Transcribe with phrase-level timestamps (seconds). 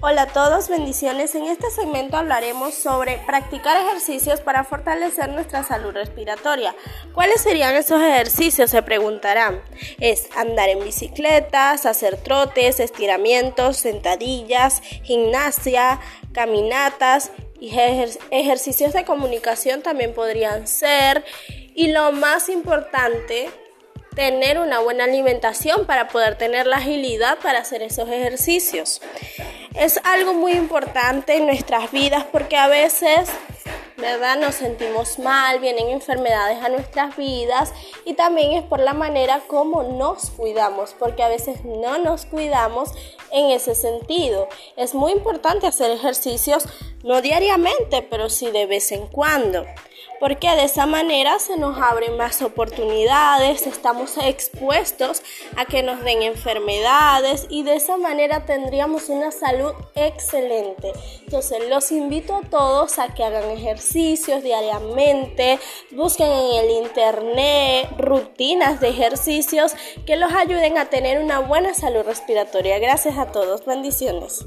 [0.00, 1.34] Hola a todos, bendiciones.
[1.34, 6.72] En este segmento hablaremos sobre practicar ejercicios para fortalecer nuestra salud respiratoria.
[7.14, 8.70] ¿Cuáles serían esos ejercicios?
[8.70, 9.60] Se preguntarán.
[9.98, 15.98] Es andar en bicicletas, hacer trotes, estiramientos, sentadillas, gimnasia,
[16.32, 17.76] caminatas y
[18.30, 21.24] ejercicios de comunicación también podrían ser.
[21.74, 23.50] Y lo más importante
[24.14, 29.00] tener una buena alimentación para poder tener la agilidad para hacer esos ejercicios
[29.78, 33.30] es algo muy importante en nuestras vidas porque a veces,
[33.96, 34.36] ¿verdad?
[34.36, 37.72] Nos sentimos mal, vienen enfermedades a nuestras vidas
[38.04, 42.90] y también es por la manera como nos cuidamos, porque a veces no nos cuidamos
[43.30, 44.48] en ese sentido.
[44.76, 46.64] Es muy importante hacer ejercicios,
[47.04, 49.64] no diariamente, pero sí de vez en cuando
[50.20, 55.22] porque de esa manera se nos abren más oportunidades, estamos expuestos
[55.56, 60.92] a que nos den enfermedades y de esa manera tendríamos una salud excelente.
[61.20, 65.58] Entonces los invito a todos a que hagan ejercicios diariamente,
[65.92, 69.74] busquen en el internet rutinas de ejercicios
[70.06, 72.78] que los ayuden a tener una buena salud respiratoria.
[72.78, 74.44] Gracias a todos, bendiciones.